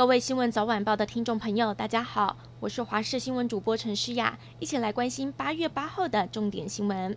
[0.00, 7.14] 各位新闻早晚报的听众朋友，大家好，我是华视新闻主播陈诗雅，一起来关心八月八号的重点新闻。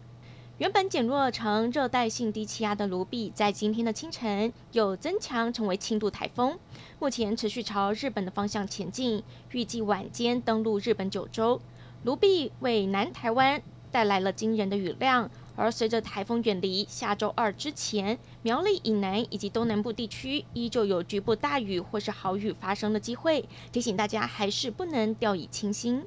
[0.57, 6.59] 原本减弱成热带性低气压的卢碧，在今天的清晨又增强成为轻度台风，
[6.99, 9.23] 目前持续朝日本的方向前进，
[9.53, 11.61] 预计晚间登陆日本九州。
[12.03, 13.61] 卢碧为南台湾
[13.93, 15.31] 带来了惊人的雨量。
[15.55, 26.03] 而随着台风远离，下周二之前，苗栗以南以及东南部地区依旧有局部大雨或是豪雨发生的机会，提醒大家还是不能掉以轻心。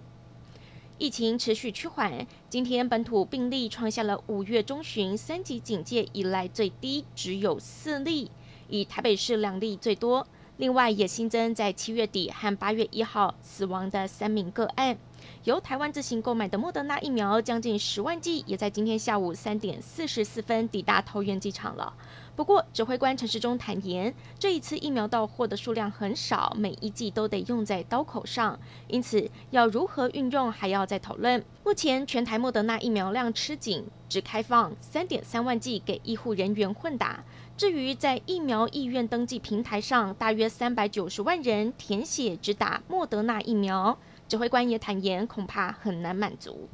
[0.99, 8.31] 疫情持续趋缓，今天本土病例创下了五月中旬三级警戒以来最低，只有四例，
[8.69, 10.27] 以台北市两例最多。
[10.57, 14.97] 另外也新增在七月底和八月一号死亡的三名个案。
[15.45, 21.93] 由台湾自行购买的莫德纳疫苗将近十万剂，也在今天下午三点四十四分抵达桃园机场了。
[22.35, 31.43] 不过，指挥官陈时中坦言，这一次疫苗到货的数量很少，每一剂都得用在刀口上，因此要如何运用还要再讨论。
[31.65, 37.25] 目前全台莫德纳疫苗量吃紧，只开放三点三万剂给医护人员混打。
[37.57, 43.97] 至于在疫苗意愿登记平台上，大约三百九十万人填写只打莫德纳疫苗。
[44.29, 46.69] 指挥官也坦言，恐怕很难满足。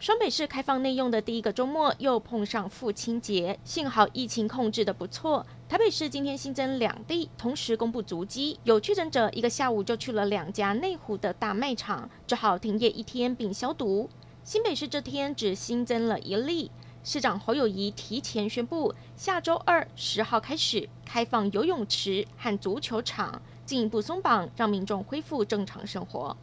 [0.00, 5.46] 双北市开放内用的第一个周末，又碰上父亲节，幸好疫情控制得不错。
[5.68, 14.10] 台北市今天新增两例，同时公布足迹，有确诊者一个下午就去了两家内湖的大卖场，只好停业一天并消毒。
[14.42, 16.70] 新北市这天只新增了一例，
[17.02, 26.36] 市长侯友谊提前宣布，下周二十号开始开放游泳池和足球场，进一步松绑，让民众恢复正常生活。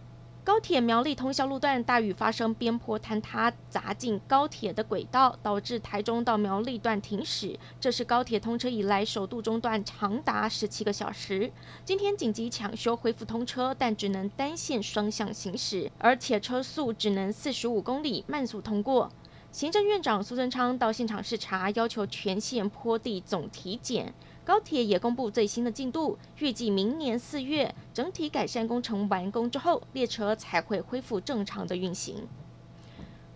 [0.43, 7.59] 高铁苗栗通宵路段大雨发生，边坡坍塌砸进高铁的轨道，导致台中到苗栗段停驶。
[7.79, 11.51] 这是高铁通车以来首度中断长达十七个小时。
[11.85, 19.11] 今天紧急抢修恢复通车，但只能单线双向行驶，而且车速只能四十五公里慢速通过。
[19.51, 24.11] 行政院长苏贞昌到现场视察，要求全线坡地总体检。
[24.43, 32.27] 高铁也公布最新的进度，预计明年四月整体改善工程完工之后，列车才会恢复正常的运行。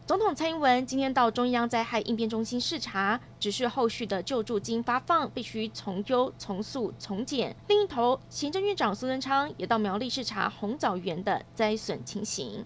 [0.08, 7.56] 总统蔡英文今天到中央灾害应变中心视察，指示后续的救助金发放必须从优、从速、从简。
[7.68, 12.64] 另一头，行政院长苏贞昌也到苗栗视察红枣园的灾损情形。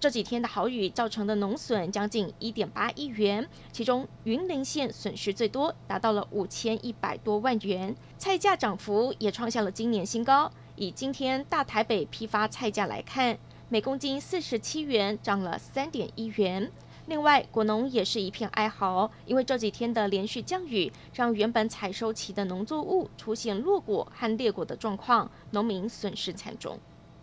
[0.00, 7.94] 这几天的豪雨造成的农损将近一点八亿元，其中云林县损失最多，达到了五千一百多万元。
[8.18, 10.50] 菜价涨幅也创下了今年新高。
[10.74, 13.38] 以今天大台北批发菜价来看，
[13.72, 16.72] 每公斤四十七元，涨了三点一元。
[17.06, 26.80] 另外，果农也是一片哀嚎，因为这几天的连续降雨，让原本采收期的农作物出现落果和裂果的状况，农民损失惨重。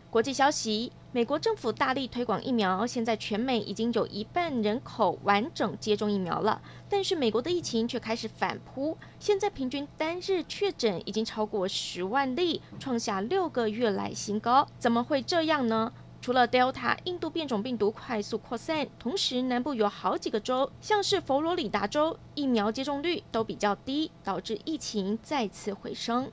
[0.10, 6.62] 国际消息：美国政府大力推广疫苗，现在全美已经有一半人口完整接种疫苗了。
[6.88, 14.66] 但是美国的疫情却开始反扑，现在平均单日确诊已经超过十万例，创下六个月来新高。
[14.80, 15.92] 怎么会这样呢？
[16.28, 26.30] 除了 Delta 印度变种病毒快速扩散，同时南部有好几个州，像是佛罗里达州，疫苗接种率都比较低，导致疫情再次回升。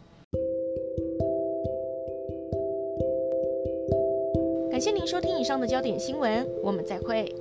[4.68, 7.32] 感谢您收听以上的焦点新闻，我们再会。